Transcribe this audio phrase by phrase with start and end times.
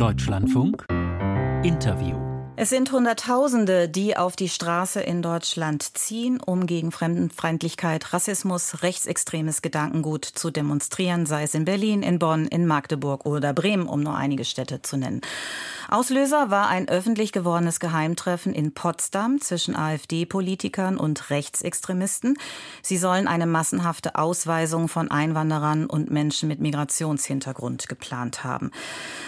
[0.00, 0.86] Deutschlandfunk.
[1.62, 2.29] Interview
[2.62, 9.62] es sind Hunderttausende, die auf die Straße in Deutschland ziehen, um gegen Fremdenfeindlichkeit, Rassismus, rechtsextremes
[9.62, 14.14] Gedankengut zu demonstrieren, sei es in Berlin, in Bonn, in Magdeburg oder Bremen, um nur
[14.14, 15.22] einige Städte zu nennen.
[15.88, 22.38] Auslöser war ein öffentlich gewordenes Geheimtreffen in Potsdam zwischen AfD-Politikern und Rechtsextremisten.
[22.80, 28.70] Sie sollen eine massenhafte Ausweisung von Einwanderern und Menschen mit Migrationshintergrund geplant haben.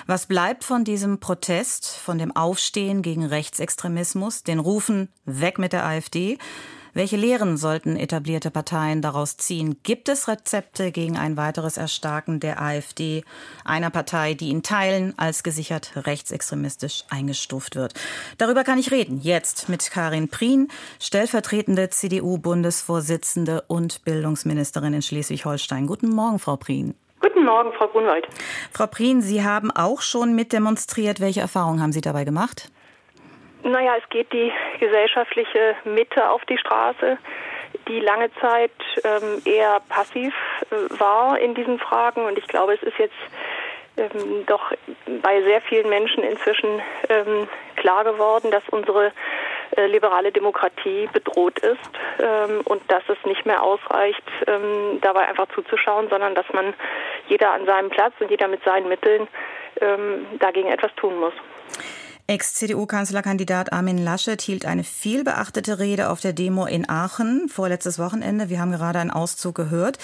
[0.07, 5.85] Was bleibt von diesem Protest, von dem Aufstehen gegen Rechtsextremismus, den Rufen weg mit der
[5.85, 6.39] AfD?
[6.95, 9.79] Welche Lehren sollten etablierte Parteien daraus ziehen?
[9.83, 13.25] Gibt es Rezepte gegen ein weiteres Erstarken der AfD,
[13.65, 17.95] einer Partei, die in Teilen als gesichert rechtsextremistisch eingestuft wird?
[18.37, 19.21] Darüber kann ich reden.
[19.23, 20.69] Jetzt mit Karin Prien,
[21.01, 25.87] stellvertretende CDU-Bundesvorsitzende und Bildungsministerin in Schleswig-Holstein.
[25.87, 26.95] Guten Morgen, Frau Prien.
[27.21, 28.27] Guten Morgen, Frau Grunwald.
[28.71, 31.21] Frau Prien, Sie haben auch schon mitdemonstriert.
[31.21, 32.71] Welche Erfahrungen haben Sie dabei gemacht?
[33.65, 37.17] Naja, es geht die gesellschaftliche Mitte auf die Straße,
[37.87, 38.73] die lange Zeit
[39.05, 40.35] ähm, eher passiv
[40.71, 42.25] äh, war in diesen Fragen.
[42.25, 43.15] Und ich glaube, es ist jetzt
[43.97, 44.73] ähm, doch
[45.23, 49.13] bei sehr vielen Menschen inzwischen ähm, klar geworden, dass unsere
[49.77, 51.79] äh, liberale Demokratie bedroht ist
[52.19, 56.75] ähm, und dass es nicht mehr ausreicht, ähm, dabei einfach zuzuschauen, sondern dass man
[57.29, 59.29] jeder an seinem Platz und jeder mit seinen Mitteln
[59.81, 61.35] ähm, dagegen etwas tun muss.
[62.33, 68.49] Ex-CDU-Kanzlerkandidat Armin Laschet hielt eine vielbeachtete Rede auf der Demo in Aachen vorletztes Wochenende.
[68.49, 69.99] Wir haben gerade einen Auszug gehört.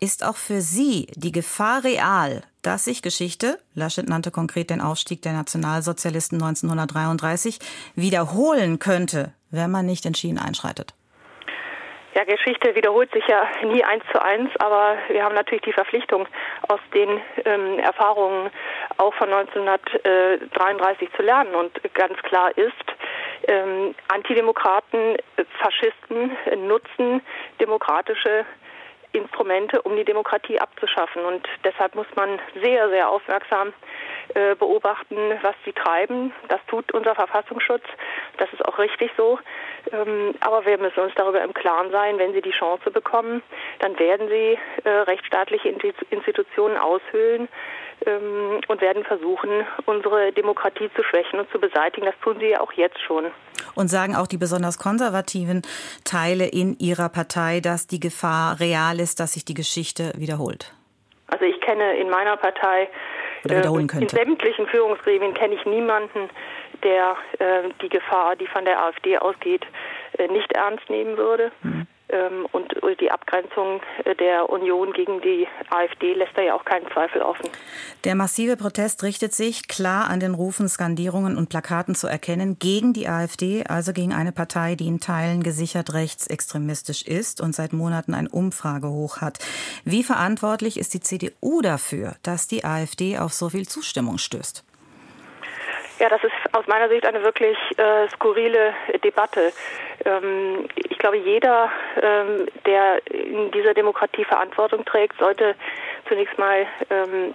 [0.00, 5.20] Ist auch für Sie die Gefahr real, dass sich Geschichte, Laschet nannte konkret den Aufstieg
[5.20, 7.58] der Nationalsozialisten 1933,
[7.94, 10.94] wiederholen könnte, wenn man nicht entschieden einschreitet?
[12.14, 16.28] Ja, Geschichte wiederholt sich ja nie eins zu eins, aber wir haben natürlich die Verpflichtung,
[16.68, 18.50] aus den ähm, Erfahrungen
[18.98, 21.56] auch von 1933 zu lernen.
[21.56, 22.72] Und ganz klar ist,
[23.48, 25.16] ähm, Antidemokraten,
[25.58, 26.36] Faschisten
[26.68, 27.20] nutzen
[27.60, 28.46] demokratische
[29.18, 31.24] Instrumente, um die Demokratie abzuschaffen.
[31.24, 33.72] Und deshalb muss man sehr, sehr aufmerksam
[34.34, 36.32] äh, beobachten, was sie treiben.
[36.48, 37.84] Das tut unser Verfassungsschutz.
[38.38, 39.38] Das ist auch richtig so.
[39.92, 43.42] Ähm, aber wir müssen uns darüber im Klaren sein, wenn sie die Chance bekommen,
[43.80, 45.68] dann werden sie äh, rechtsstaatliche
[46.10, 47.48] Institutionen aushöhlen
[48.06, 49.50] ähm, und werden versuchen,
[49.86, 52.06] unsere Demokratie zu schwächen und zu beseitigen.
[52.06, 53.26] Das tun sie ja auch jetzt schon.
[53.74, 55.62] Und sagen auch die besonders konservativen
[56.04, 60.72] Teile in ihrer Partei, dass die Gefahr real ist, dass sich die Geschichte wiederholt?
[61.28, 62.88] Also ich kenne in meiner Partei
[63.44, 64.16] oder wiederholen könnte.
[64.16, 66.28] In sämtlichen Führungsgremien kenne ich niemanden,
[66.82, 69.66] der äh, die Gefahr, die von der AfD ausgeht,
[70.18, 71.50] äh, nicht ernst nehmen würde.
[71.62, 71.86] Mhm.
[72.10, 76.86] Ähm, und die Abgrenzung äh, der Union gegen die AfD lässt da ja auch keinen
[76.92, 77.48] Zweifel offen.
[78.04, 82.92] Der massive Protest richtet sich klar an den Rufen, Skandierungen und Plakaten zu erkennen gegen
[82.92, 88.12] die AfD, also gegen eine Partei, die in Teilen gesichert rechtsextremistisch ist und seit Monaten
[88.12, 89.38] ein Umfragehoch hat.
[89.84, 94.64] Wie verantwortlich ist die CDU dafür, dass die AfD auf so viel Zustimmung stößt?
[96.00, 99.52] Ja, das ist aus meiner Sicht eine wirklich äh, skurrile Debatte.
[100.04, 100.68] Ähm,
[101.04, 101.70] glaube, jeder,
[102.00, 105.54] ähm, der in dieser Demokratie Verantwortung trägt, sollte
[106.08, 107.34] zunächst mal ähm,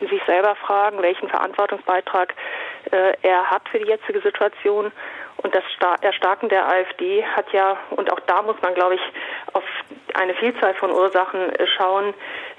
[0.00, 2.34] sich selber fragen, welchen Verantwortungsbeitrag
[2.90, 4.90] äh, er hat für die jetzige Situation.
[5.36, 5.62] Und das
[6.00, 9.02] Erstarken der AfD hat ja, und auch da muss man, glaube ich,
[9.52, 9.62] auf
[10.14, 12.12] eine Vielzahl von Ursachen äh, schauen,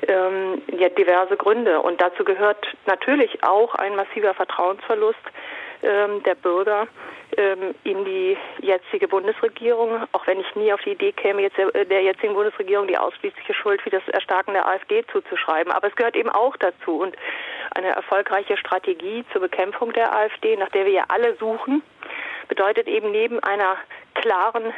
[0.08, 1.82] ähm, ja, diverse Gründe.
[1.82, 5.20] Und dazu gehört natürlich auch ein massiver Vertrauensverlust
[5.84, 6.88] ähm, der Bürger
[7.38, 12.02] ähm, in die jetzige Bundesregierung, auch wenn ich nie auf die Idee käme, jetzt der,
[12.02, 15.72] jetzigen Bundesregierung die ausschließliche Schuld für das Erstarken der AfD zuzuschreiben.
[15.72, 16.98] Aber es gehört eben auch dazu.
[16.98, 17.16] Und
[17.76, 21.84] eine erfolgreiche Strategie zur Bekämpfung der AfD, nach der wir ja alle suchen,
[22.48, 23.78] bedeutet eben neben einer
[24.16, 24.74] klaren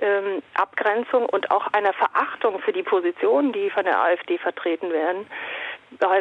[0.00, 5.26] ähm, Abgrenzung und auch einer Verachtung für die Positionen, die von der AfD vertreten werden,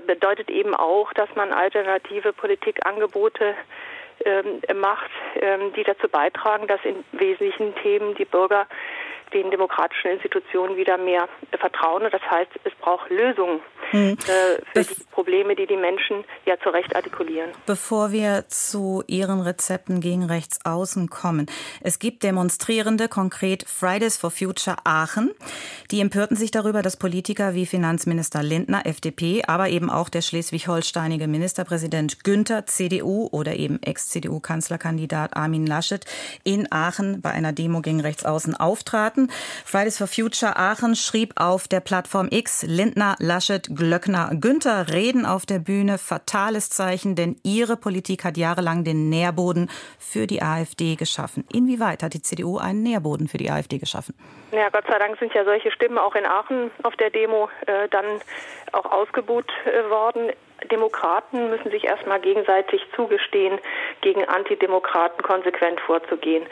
[0.06, 3.56] bedeutet eben auch, dass man alternative Politikangebote
[4.75, 8.68] macht, ähm, die dazu beitragen, dass in wesentlichen Themen die Bürger
[9.33, 11.28] den demokratischen Institutionen wieder mehr
[11.60, 12.04] vertrauen.
[12.04, 13.62] Und das heißt, es braucht Lösungen
[13.92, 14.18] hm.
[14.28, 17.51] äh, für die Probleme, die die Menschen ja zu Recht artikulieren.
[17.66, 21.48] Bevor wir zu Ihren Rezepten gegen Rechtsaußen kommen.
[21.81, 25.31] Es gibt Demonstrierende, konkret Fridays for Future Aachen,
[25.92, 31.27] die empörten sich darüber, dass Politiker wie Finanzminister Lindner, FDP, aber eben auch der schleswig-holsteinige
[31.27, 36.06] Ministerpräsident Günther, CDU oder eben Ex-CDU-Kanzlerkandidat Armin Laschet
[36.44, 39.20] in Aachen bei einer Demo gegen Rechtsaußen auftraten.
[39.29, 44.31] Fridays for Future Aachen schrieb auf der Plattform X, Lindner, Laschet, Glöckner.
[44.33, 49.69] Günther reden auf der Bühne, fatales Zeichen, denn ihre Politik hat jahrelang den Nährboden
[50.00, 51.45] für die AfD geschaffen.
[51.51, 54.15] Inwieweit hat die CDU einen Nährboden für die AfD geschaffen?
[54.51, 57.88] Ja, Gott sei Dank sind ja solche Stimmen auch in Aachen auf der Demo äh,
[57.89, 58.06] dann
[58.74, 60.31] auch ausgebuht äh, worden.
[60.69, 63.60] Demokraten müssen sich erstmal gegenseitig zugestehen,
[64.02, 66.46] gegen Antidemokraten konsequent vorzugehen.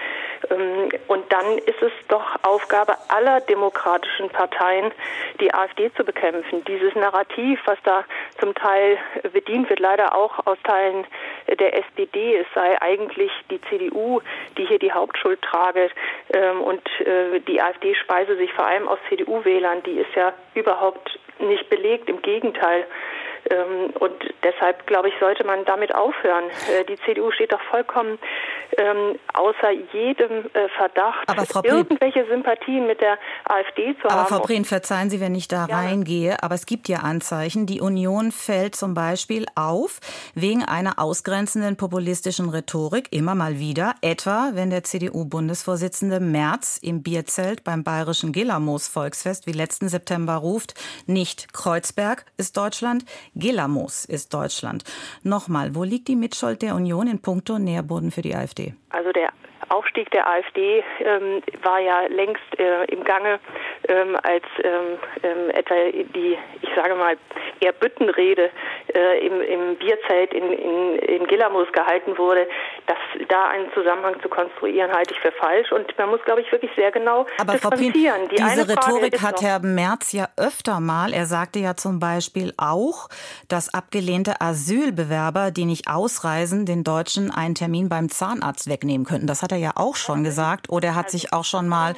[0.49, 4.91] Ähm, und dann ist es doch Aufgabe aller demokratischen Parteien,
[5.39, 6.63] die AfD zu bekämpfen.
[6.65, 8.03] Dieses Narrativ, was da
[8.39, 8.97] zum Teil
[9.33, 11.05] bedient wird, leider auch aus Teilen
[11.47, 14.21] der SPD, es sei eigentlich die CDU,
[14.57, 15.89] die hier die Hauptschuld trage
[16.33, 21.19] ähm, und äh, die AfD speise sich vor allem aus CDU-Wählern, die ist ja überhaupt
[21.39, 22.85] nicht belegt, im Gegenteil.
[23.49, 24.13] Ähm, und
[24.43, 26.45] deshalb, glaube ich, sollte man damit aufhören.
[26.69, 28.19] Äh, die CDU steht doch vollkommen
[28.77, 31.27] ähm, außer jedem äh, Verdacht,
[31.63, 34.19] irgendwelche Sympathien mit der AfD zu aber haben.
[34.19, 35.75] Aber Frau Breen, verzeihen Sie, wenn ich da ja.
[35.75, 37.65] reingehe, aber es gibt ja Anzeichen.
[37.65, 39.99] Die Union fällt zum Beispiel auf
[40.35, 47.63] wegen einer ausgrenzenden populistischen Rhetorik immer mal wieder, etwa wenn der CDU-Bundesvorsitzende Merz im Bierzelt
[47.63, 50.73] beim bayerischen Gillermoos Volksfest wie letzten September ruft,
[51.05, 53.05] nicht Kreuzberg ist Deutschland,
[53.39, 54.83] Gelamos ist Deutschland.
[55.23, 58.73] Nochmal, wo liegt die Mitschuld der Union in puncto Nährboden für die AfD?
[58.89, 59.29] Also der
[59.69, 63.39] Aufstieg der AfD ähm, war ja längst äh, im Gange,
[63.87, 65.75] ähm, als ähm, ähm etwa
[66.15, 67.17] die, ich sage mal,
[67.59, 68.49] eher Büttenrede
[68.93, 72.47] äh, im, im Bierzelt in, in, in Gillamos gehalten wurde.
[72.87, 72.97] Dass
[73.27, 75.71] da einen Zusammenhang zu konstruieren, halte ich für falsch.
[75.71, 78.15] Und man muss, glaube ich, wirklich sehr genau Aber differenzieren.
[78.15, 81.13] Frau Pien, die diese Rhetorik hat Herr Merz ja öfter mal.
[81.13, 83.09] Er sagte ja zum Beispiel auch,
[83.47, 89.27] dass abgelehnte Asylbewerber, die nicht ausreisen, den Deutschen einen Termin beim Zahnarzt wegnehmen könnten.
[89.27, 90.69] Das hat er ja auch schon gesagt.
[90.69, 91.95] Oder er hat sich auch schon mal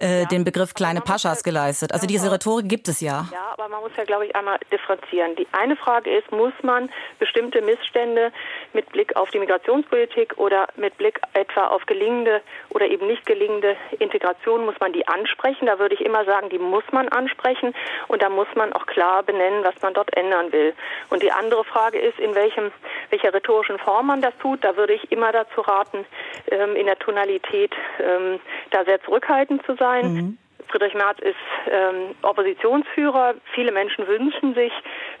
[0.00, 1.92] äh, den Begriff kleine Paschas geleistet.
[1.92, 3.26] Also diese Rhetorik gibt es ja.
[3.32, 5.36] Ja, aber man muss ja, glaube ich, einmal differenzieren.
[5.36, 8.32] Die eine Frage ist, muss man bestimmte Missstände
[8.72, 12.40] mit Blick auf die Migrationspolitik oder mit Blick etwa auf gelingende
[12.70, 15.66] oder eben nicht gelingende Integration, muss man die ansprechen?
[15.66, 17.74] Da würde ich immer sagen, die muss man ansprechen
[18.08, 20.74] und da muss man auch klar benennen, was man dort ändern will.
[21.10, 22.70] Und die andere Frage ist, in welchem,
[23.10, 24.64] welcher rhetorischen Form man das tut.
[24.64, 26.04] Da würde ich immer dazu raten,
[26.50, 28.40] ähm, in der Tonalität ähm,
[28.70, 30.12] da sehr zurückhaltend zu sein.
[30.12, 30.38] Mhm.
[30.70, 31.36] Friedrich Merz ist
[31.70, 33.34] ähm, Oppositionsführer.
[33.54, 34.72] Viele Menschen wünschen sich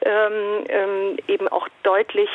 [0.02, 2.30] ähm, ähm, eben auch deutlich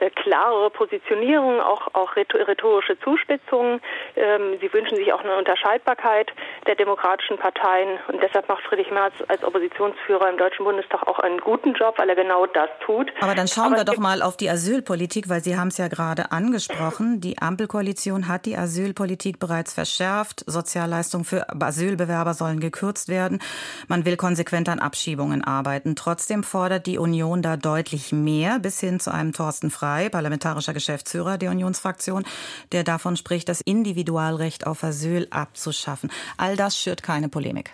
[0.00, 3.80] äh, klarere Positionierung, auch, auch rhetorische Zuspitzungen.
[4.16, 6.32] Ähm, sie wünschen sich auch eine Unterscheidbarkeit
[6.66, 7.98] der demokratischen Parteien.
[8.08, 12.08] Und deshalb macht Friedrich Merz als Oppositionsführer im Deutschen Bundestag auch einen guten Job, weil
[12.08, 13.12] er genau das tut.
[13.20, 15.88] Aber dann schauen Aber wir doch mal auf die Asylpolitik, weil Sie haben es ja
[15.88, 17.20] gerade angesprochen.
[17.20, 20.44] Die Ampelkoalition hat die Asylpolitik bereits verschärft.
[20.46, 23.40] Sozialleistungen für Asylbewerber sollen gekürzt werden.
[23.86, 25.94] Man will konsequent an Abschiebungen arbeiten.
[25.94, 31.38] Trotzdem fordert die Union da deutlich mehr bis hin zu einem Thorsten Frei, parlamentarischer Geschäftsführer
[31.38, 32.24] der Unionsfraktion,
[32.72, 36.10] der davon spricht, das Individualrecht auf Asyl abzuschaffen.
[36.38, 37.70] All das schürt keine Polemik.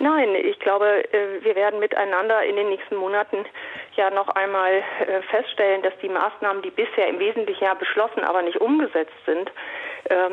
[0.00, 3.44] Nein, ich glaube, äh, wir werden miteinander in den nächsten Monaten
[3.96, 8.42] ja noch einmal äh, feststellen, dass die Maßnahmen, die bisher im Wesentlichen ja beschlossen, aber
[8.42, 9.50] nicht umgesetzt sind,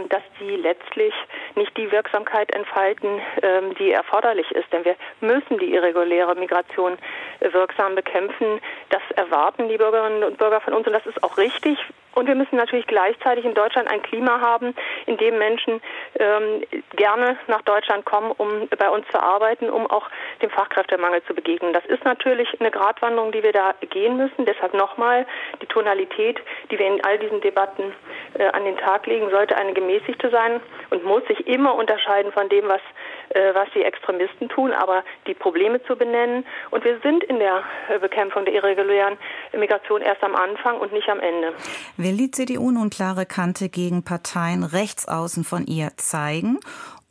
[0.09, 1.13] dass die letztlich
[1.55, 4.71] nicht die Wirksamkeit entfalten, ähm, die erforderlich ist.
[4.71, 6.97] Denn wir müssen die irreguläre Migration
[7.39, 8.59] wirksam bekämpfen.
[8.89, 11.77] Das erwarten die Bürgerinnen und Bürger von uns und das ist auch richtig.
[12.15, 14.73] Und wir müssen natürlich gleichzeitig in Deutschland ein Klima haben,
[15.05, 15.81] in dem Menschen
[16.17, 16.63] ähm,
[16.95, 20.09] gerne nach Deutschland kommen, um bei uns zu arbeiten, um auch
[20.41, 21.73] dem Fachkräftemangel zu begegnen.
[21.73, 24.45] Das ist natürlich eine Gratwanderung, die wir da gehen müssen.
[24.45, 25.27] Deshalb nochmal
[25.61, 26.39] die Tonalität,
[26.71, 27.93] die wir in all diesen Debatten
[28.37, 32.49] äh, an den Tag legen, sollte eine gemäßigte sein und muss sich immer unterscheiden von
[32.49, 32.81] dem, was,
[33.29, 36.45] äh, was die Extremisten tun, aber die Probleme zu benennen.
[36.71, 39.17] Und wir sind in der äh, Bekämpfung der irregulären
[39.57, 41.53] Migration erst am Anfang und nicht am Ende.
[41.97, 46.59] Will die CDU nun klare Kante gegen Parteien rechts außen von ihr zeigen?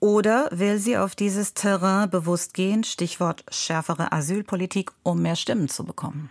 [0.00, 5.86] Oder will sie auf dieses Terrain bewusst gehen, Stichwort schärfere Asylpolitik, um mehr Stimmen zu
[5.86, 6.28] bekommen?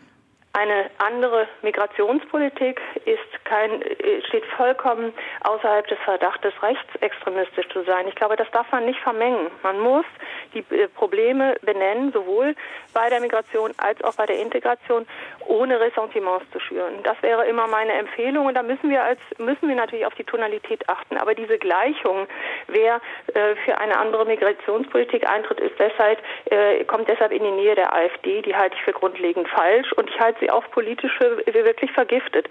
[0.56, 3.84] Eine andere Migrationspolitik ist kein,
[4.28, 8.08] steht vollkommen außerhalb des Verdachtes, rechtsextremistisch zu sein.
[8.08, 9.50] Ich glaube, das darf man nicht vermengen.
[9.64, 10.06] Man muss
[10.54, 12.56] die äh, Probleme benennen, sowohl
[12.94, 15.08] bei der Migration als auch bei der Integration,
[15.48, 17.02] ohne Ressentiments zu schüren.
[17.02, 18.46] Das wäre immer meine Empfehlung.
[18.46, 21.18] Und da müssen wir als, müssen wir natürlich auf die Tonalität achten.
[21.18, 22.28] Aber diese Gleichung,
[22.68, 23.02] wer
[23.34, 26.20] äh, für eine andere Migrationspolitik eintritt, ist deshalb,
[26.52, 28.44] äh, kommt deshalb in die Nähe der AfD.
[28.44, 29.92] Die halte ich für grundlegend falsch.
[29.94, 32.50] Und ich halte sie auch politisch für wirklich vergiftet.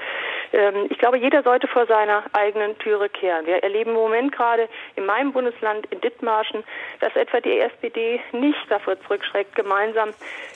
[0.53, 3.47] Ähm, ich glaube, jeder sollte vor seiner eigenen Türe kehren.
[3.47, 6.65] Wir erleben im Moment gerade in meinem Bundesland, in Dithmarschen,
[7.01, 10.11] dass etwa die SPD nicht davor zurückschreckt, gemeinsam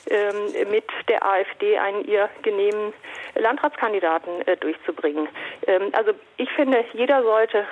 [0.09, 2.93] ähm, mit der AfD einen ihr genehmen
[3.35, 5.27] Landratskandidaten äh, durchzubringen.
[5.67, 7.65] Ähm, also ich finde, jeder sollte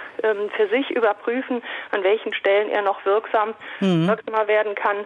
[0.58, 4.08] für sich überprüfen, an welchen Stellen er noch wirksam, mhm.
[4.08, 5.06] wirksamer werden kann,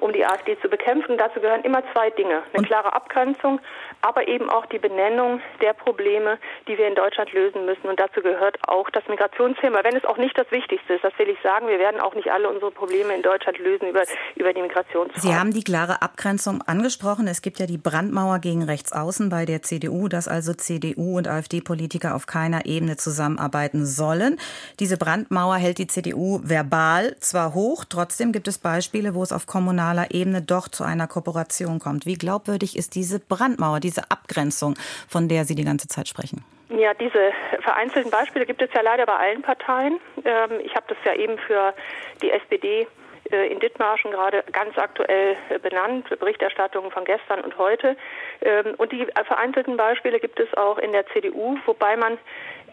[0.00, 1.18] um die AfD zu bekämpfen.
[1.18, 2.42] Dazu gehören immer zwei Dinge.
[2.54, 3.60] Eine klare Abgrenzung,
[4.02, 7.88] aber eben auch die Benennung der Probleme, die wir in Deutschland lösen müssen.
[7.88, 11.04] Und dazu gehört auch das Migrationsthema, wenn es auch nicht das Wichtigste ist.
[11.04, 11.68] Das will ich sagen.
[11.68, 14.02] Wir werden auch nicht alle unsere Probleme in Deutschland lösen über,
[14.36, 15.20] über die Migrationsfrage.
[15.20, 17.26] Sie haben die klare Abgrenzung angesprochen.
[17.26, 22.14] Es gibt ja die Brandmauer gegen Rechtsaußen bei der CDU, dass also CDU und AfD-Politiker
[22.14, 24.38] auf keiner Ebene zusammenarbeiten sollen.
[24.80, 29.46] Diese Brandmauer hält die CDU verbal zwar hoch, trotzdem gibt es Beispiele, wo es auf
[29.46, 32.06] kommunaler Ebene doch zu einer Kooperation kommt.
[32.06, 34.74] Wie glaubwürdig ist diese Brandmauer, diese Abgrenzung,
[35.08, 36.44] von der Sie die ganze Zeit sprechen?
[36.70, 39.98] Ja, diese vereinzelten Beispiele gibt es ja leider bei allen Parteien.
[40.24, 41.72] Ähm, ich habe das ja eben für
[42.20, 42.86] die SPD
[43.30, 47.96] äh, in Dithmarschen gerade ganz aktuell äh, benannt, Berichterstattungen von gestern und heute.
[48.42, 52.18] Ähm, und die vereinzelten Beispiele gibt es auch in der CDU, wobei man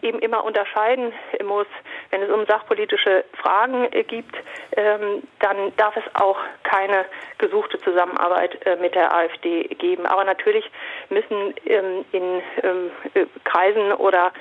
[0.02, 1.12] eben immer unterscheiden
[1.44, 1.66] muss,
[2.10, 4.36] wenn es um sachpolitische Fragen äh, gibt,
[4.76, 7.04] ähm, dann darf es auch keine
[7.38, 10.06] gesuchte Zusammenarbeit äh, mit der AfD geben.
[10.06, 10.70] Aber natürlich
[11.08, 14.32] müssen ähm, in ähm, äh, Kreisen oder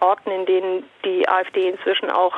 [0.00, 2.34] Orten, in denen die AfD inzwischen auch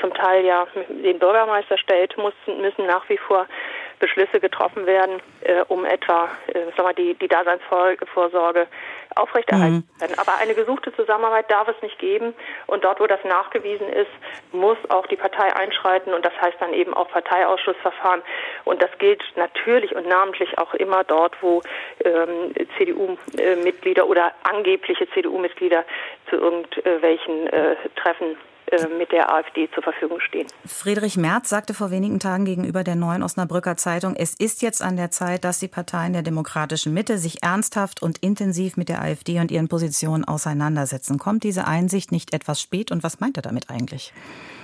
[0.00, 3.46] zum Teil ja den Bürgermeister stellt, müssen, müssen nach wie vor
[3.98, 8.66] Beschlüsse getroffen werden, äh, um etwa äh, sag mal, die, die Daseinsvorsorge
[9.14, 10.00] aufrechterhalten mhm.
[10.00, 10.18] werden.
[10.18, 12.34] Aber eine gesuchte Zusammenarbeit darf es nicht geben.
[12.66, 14.10] Und dort, wo das nachgewiesen ist,
[14.52, 16.12] muss auch die Partei einschreiten.
[16.12, 18.22] Und das heißt dann eben auch Parteiausschussverfahren.
[18.64, 21.62] Und das gilt natürlich und namentlich auch immer dort, wo
[22.04, 25.84] ähm, CDU-Mitglieder oder angebliche CDU-Mitglieder
[26.28, 28.36] zu irgendwelchen äh, Treffen
[28.98, 30.46] mit der AfD zur Verfügung stehen.
[30.66, 34.96] Friedrich Merz sagte vor wenigen Tagen gegenüber der Neuen Osnabrücker Zeitung, es ist jetzt an
[34.96, 39.38] der Zeit, dass die Parteien der demokratischen Mitte sich ernsthaft und intensiv mit der AfD
[39.40, 41.18] und ihren Positionen auseinandersetzen.
[41.18, 44.12] Kommt diese Einsicht nicht etwas spät und was meint er damit eigentlich?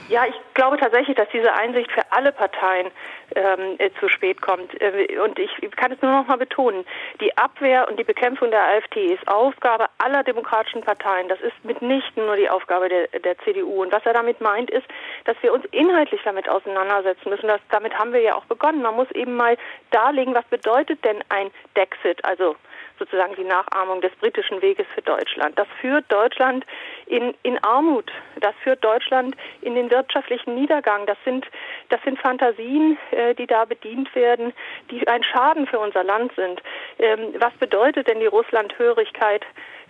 [0.08, 2.90] Ja, ich glaube tatsächlich, dass diese Einsicht für alle Parteien
[3.34, 4.78] ähm, äh, zu spät kommt.
[4.80, 6.84] Äh, und ich kann es nur noch mal betonen.
[7.20, 11.28] Die Abwehr und die Bekämpfung der AfD ist Aufgabe aller demokratischen Parteien.
[11.28, 13.82] Das ist mitnichten nur die Aufgabe der, der CDU.
[13.82, 14.86] Und was er damit meint, ist,
[15.24, 17.48] dass wir uns inhaltlich damit auseinandersetzen müssen.
[17.48, 18.82] Das, damit haben wir ja auch begonnen.
[18.82, 19.56] Man muss eben mal
[19.90, 22.56] darlegen, was bedeutet denn ein Dexit, also
[22.98, 25.58] sozusagen die Nachahmung des britischen Weges für Deutschland.
[25.58, 26.64] Das führt Deutschland
[27.12, 28.10] in, in Armut.
[28.40, 31.04] Das führt Deutschland in den wirtschaftlichen Niedergang.
[31.06, 31.46] Das sind,
[31.90, 34.52] das sind Fantasien, äh, die da bedient werden,
[34.90, 36.62] die ein Schaden für unser Land sind.
[36.98, 39.44] Ähm, was bedeutet denn die Russlandhörigkeit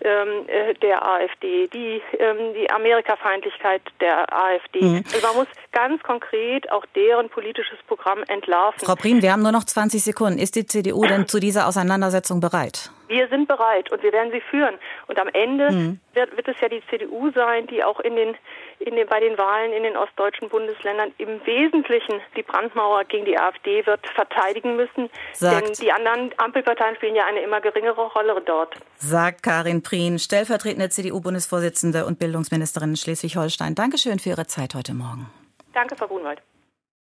[0.04, 4.82] ähm, äh, der AfD, die, ähm, die Amerikafeindlichkeit der AfD?
[4.82, 5.04] Mhm.
[5.14, 8.84] Also man muss ganz konkret auch deren politisches Programm entlarven.
[8.84, 10.40] Frau Prien, wir haben nur noch 20 Sekunden.
[10.40, 12.90] Ist die CDU denn zu dieser Auseinandersetzung bereit?
[13.12, 14.78] Wir sind bereit und wir werden sie führen.
[15.06, 16.00] Und am Ende mhm.
[16.14, 18.34] wird, wird, es ja die CDU sein, die auch in den,
[18.78, 23.38] in den, bei den Wahlen in den ostdeutschen Bundesländern im Wesentlichen die Brandmauer gegen die
[23.38, 25.10] AfD wird verteidigen müssen.
[25.34, 28.76] Sagt, Denn die anderen Ampelparteien spielen ja eine immer geringere Rolle dort.
[28.96, 33.74] Sagt Karin Prien, stellvertretende CDU-Bundesvorsitzende und Bildungsministerin in Schleswig-Holstein.
[33.74, 35.30] Dankeschön für Ihre Zeit heute Morgen.
[35.74, 36.40] Danke, Frau Grunwald.